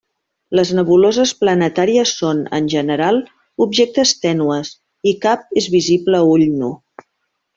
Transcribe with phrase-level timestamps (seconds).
[0.59, 3.21] Les nebuloses planetàries són, en general,
[3.67, 4.73] objectes tènues,
[5.13, 6.75] i cap és visible a ull nu.